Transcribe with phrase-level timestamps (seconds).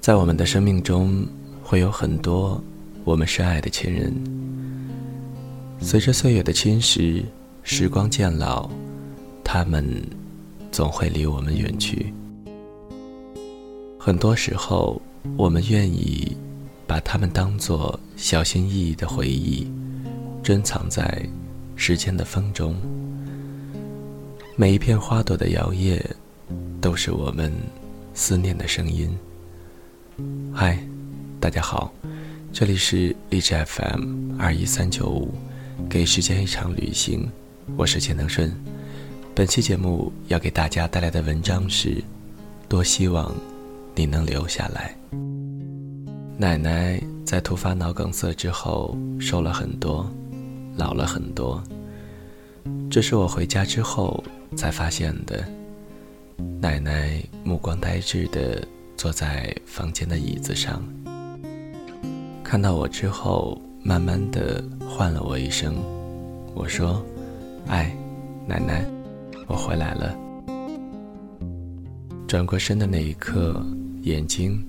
[0.00, 1.26] 在我们的生命中，
[1.62, 2.58] 会有很多
[3.04, 4.10] 我们深爱的亲人。
[5.78, 7.22] 随着岁月的侵蚀，
[7.62, 8.70] 时光渐老，
[9.44, 10.02] 他们
[10.72, 12.14] 总会离我们远去。
[13.98, 14.98] 很多时候，
[15.36, 16.34] 我们愿意
[16.86, 19.70] 把他们当作小心翼翼的回忆，
[20.42, 21.22] 珍藏在
[21.76, 22.74] 时间的风中。
[24.56, 26.02] 每一片花朵的摇曳，
[26.80, 27.52] 都是我们
[28.14, 29.10] 思念的声音。
[30.52, 30.78] 嗨，
[31.38, 31.92] 大家好，
[32.52, 35.34] 这里是荔枝 FM 二一三九五，
[35.88, 37.28] 给时间一场旅行，
[37.76, 38.54] 我是钱能顺。
[39.34, 42.02] 本期节目要给大家带来的文章是：
[42.68, 43.34] 多希望
[43.94, 44.96] 你能留下来。
[46.36, 50.10] 奶奶在突发脑梗塞之后瘦了很多，
[50.76, 51.62] 老了很多。
[52.90, 54.22] 这是我回家之后。
[54.56, 55.44] 才发现的，
[56.60, 58.66] 奶奶目光呆滞的
[59.00, 60.84] 坐在房间的椅子上，
[62.44, 65.74] 看到我之后，慢慢的唤了我一声。
[66.54, 67.02] 我说
[67.66, 67.96] ：“哎，
[68.46, 68.84] 奶奶，
[69.46, 70.14] 我回来了。”
[72.28, 73.64] 转过身的那一刻，
[74.02, 74.62] 眼睛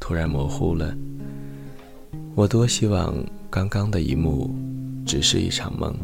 [0.00, 0.96] 突然模糊了。
[2.34, 3.14] 我多希望
[3.50, 4.50] 刚刚的一幕
[5.04, 5.94] 只是一场梦。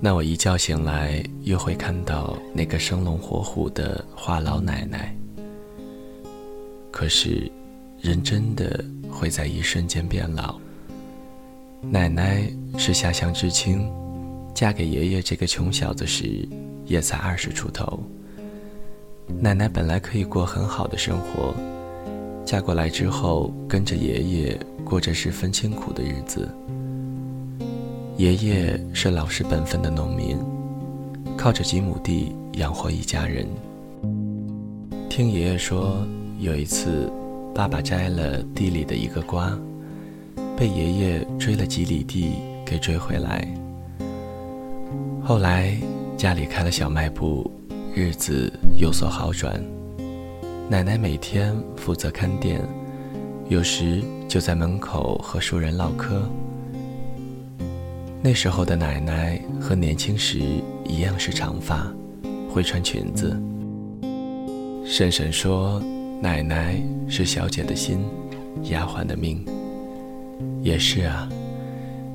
[0.00, 5.16] 那我一觉醒来，又会看到那个生龙活虎的话痨奶奶。
[6.96, 7.52] 可是，
[8.00, 10.58] 人真的会在一瞬间变老。
[11.82, 13.86] 奶奶是下乡知青，
[14.54, 16.48] 嫁给爷爷这个穷小子时，
[16.86, 18.02] 也才二十出头。
[19.42, 21.54] 奶奶本来可以过很好的生活，
[22.46, 26.48] 嫁过来之后，跟着爷爷过着十分清苦的日子。
[28.16, 30.38] 爷爷是老实本分的农民，
[31.36, 33.46] 靠着几亩地养活一家人。
[35.10, 35.98] 听爷爷说，
[36.38, 37.10] 有一次，
[37.54, 39.58] 爸爸摘了地里的一个瓜，
[40.56, 43.48] 被爷爷追了几里地给追回来。
[45.24, 45.74] 后来
[46.16, 47.50] 家里开了小卖部，
[47.94, 49.60] 日子有所好转。
[50.68, 52.60] 奶奶每天负责看店，
[53.48, 56.22] 有时就在门口和熟人唠嗑。
[58.22, 60.38] 那时候的奶奶和年轻时
[60.84, 61.90] 一样是长发，
[62.50, 63.34] 会穿裙子。
[64.84, 65.82] 婶婶说，
[66.26, 68.00] 奶奶是小姐的心，
[68.64, 69.46] 丫鬟的命。
[70.60, 71.28] 也是啊，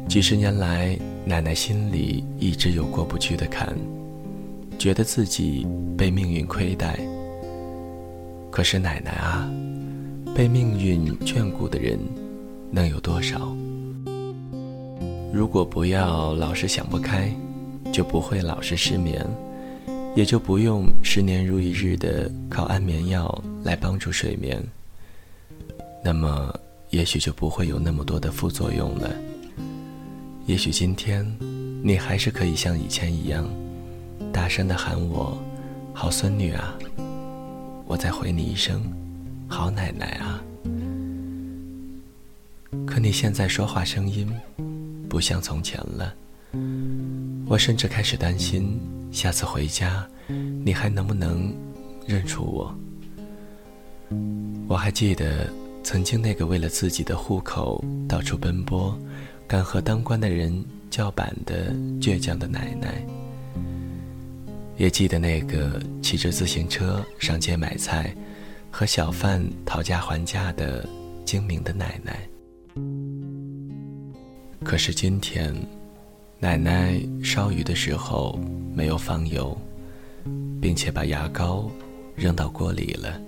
[0.06, 3.74] 几十年来，奶奶心里一直有过不去的坎，
[4.78, 5.66] 觉得自己
[5.98, 7.00] 被命运亏待。
[8.52, 9.50] 可是奶奶啊，
[10.36, 11.98] 被命运眷顾的人，
[12.70, 13.56] 能有多少？
[15.32, 17.34] 如果不要老是想不开，
[17.94, 19.26] 就不会老是失眠，
[20.16, 24.62] 也就不用十年如一日的靠安眠药来帮助睡眠。
[26.04, 26.54] 那么，
[26.90, 29.10] 也许就不会有那么多的副作用了。
[30.46, 31.26] 也许今天，
[31.84, 33.48] 你还是可以像以前一样，
[34.34, 35.38] 大声的喊我
[35.94, 36.78] “好孙女啊”，
[37.88, 38.84] 我再回你一声
[39.48, 40.44] “好奶奶啊”。
[42.88, 44.28] 可你现在说话声音。
[45.08, 46.16] 不像从前了，
[47.46, 48.80] 我甚至开始担心，
[49.12, 50.08] 下次回家，
[50.64, 51.54] 你还能不能
[52.08, 52.76] 认出我？
[54.68, 55.52] 我还记得
[55.84, 58.98] 曾经那个为了自己的户口到处奔波、
[59.48, 63.06] 敢和当官的人叫板的倔强的奶奶，
[64.78, 68.16] 也记得那个骑着自行车上街买菜、
[68.72, 70.88] 和小贩讨价还价的
[71.26, 72.28] 精明的奶奶。
[74.64, 75.54] 可是今天，
[76.42, 78.36] 奶奶烧鱼的时候
[78.74, 79.56] 没有放油，
[80.60, 81.70] 并且把牙膏
[82.16, 83.22] 扔到锅里了。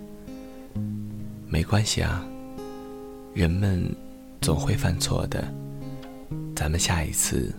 [1.47, 2.25] 没关系啊，
[3.35, 3.87] 人们
[4.41, 5.47] 总会犯错的，
[6.55, 7.53] 咱们下一次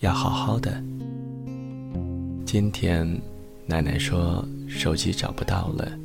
[0.00, 0.82] 要好好的。
[2.44, 3.06] 今天，
[3.66, 5.96] 奶奶说手机找不到了，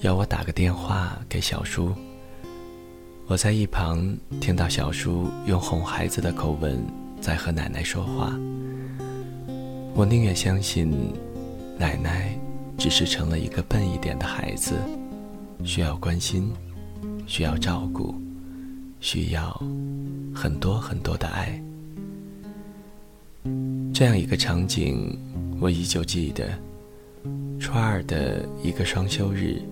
[0.00, 1.94] 要我打个电话给小叔。
[3.28, 6.84] 我在一旁听到小叔用哄孩子的口吻
[7.22, 8.36] 在和奶奶说话，
[9.94, 10.90] 我宁愿相信
[11.78, 12.36] 奶奶
[12.76, 14.74] 只是成了一个笨一点的孩子，
[15.64, 16.50] 需要关心，
[17.28, 18.12] 需要照顾，
[18.98, 19.56] 需要
[20.34, 21.62] 很多很多的爱。
[23.94, 25.16] 这样一个场景，
[25.60, 26.50] 我依旧记得。
[27.60, 29.62] 初二的一个双休日，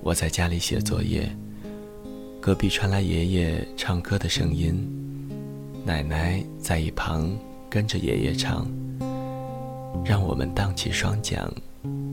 [0.00, 1.30] 我在家里写作业。
[2.40, 5.05] 隔壁传来爷爷唱歌的声音，
[5.86, 7.30] 奶奶在一旁
[7.70, 8.66] 跟着爷爷唱。
[10.04, 11.48] 让我们荡起双桨，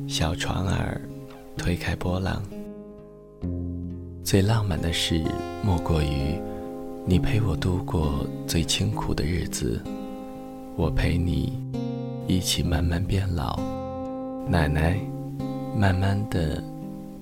[0.08, 1.02] 小船儿
[1.58, 2.40] 推开波浪。
[4.24, 5.24] 最浪漫的事，
[5.66, 6.40] 莫过于
[7.04, 9.82] 你陪我度过最清苦的日子，
[10.76, 11.60] 我陪你
[12.28, 13.60] 一起慢慢变老。
[14.48, 15.00] 奶奶，
[15.76, 16.64] 慢慢的、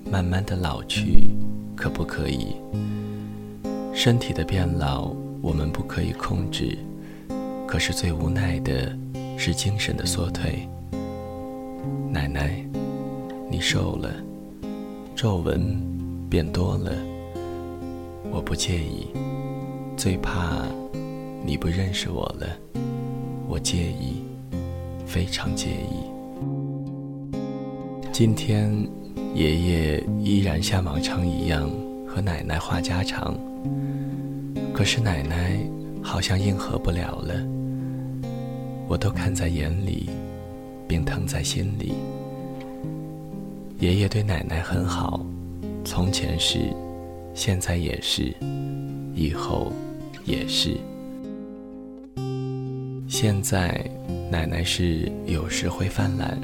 [0.04, 1.30] 慢慢的老去，
[1.74, 2.54] 可不可以？
[3.94, 6.78] 身体的变老，我们不可以控制，
[7.66, 8.96] 可是最无奈的
[9.36, 10.68] 是精神的缩退。
[12.12, 12.64] 奶奶，
[13.50, 14.14] 你瘦了，
[15.16, 15.76] 皱纹
[16.30, 16.92] 变多了，
[18.30, 19.08] 我不介意，
[19.96, 20.64] 最怕
[21.44, 22.46] 你不认识我了，
[23.48, 24.22] 我介意，
[25.04, 27.34] 非常介意。
[28.12, 28.72] 今天，
[29.34, 31.68] 爷爷依然像往常一样
[32.06, 33.36] 和奶奶话家常。
[34.74, 35.58] 可是奶奶
[36.02, 37.34] 好像应和不了了，
[38.88, 40.10] 我都看在眼里，
[40.88, 41.92] 并疼在心里。
[43.78, 45.24] 爷爷对奶奶很好，
[45.84, 46.58] 从前是，
[47.34, 48.34] 现在也是，
[49.14, 49.72] 以后
[50.24, 50.76] 也是。
[53.06, 53.84] 现在
[54.30, 56.36] 奶奶是有时会犯懒，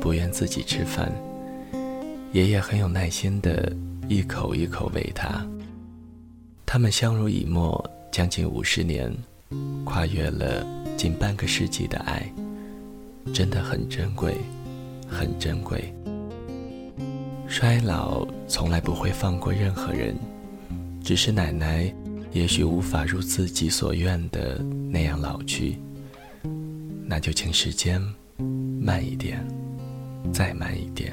[0.00, 1.12] 不愿自己吃饭，
[2.32, 3.72] 爷爷很有耐心的
[4.08, 5.44] 一口一口喂她。
[6.72, 9.12] 他们相濡以沫将近五十年，
[9.84, 10.64] 跨越了
[10.96, 12.32] 近半个世纪的爱，
[13.34, 14.36] 真的很珍贵，
[15.08, 15.92] 很珍贵。
[17.48, 20.16] 衰老从来不会放过任何人，
[21.02, 21.92] 只是奶奶
[22.30, 25.76] 也许无法如自己所愿的那样老去，
[27.04, 28.00] 那就请时间
[28.80, 29.44] 慢一点，
[30.32, 31.12] 再慢一点。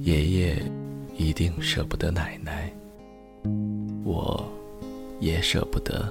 [0.00, 0.60] 爷爷
[1.16, 2.68] 一定舍不得奶奶。
[4.08, 4.42] 我
[5.20, 6.10] 也舍不得。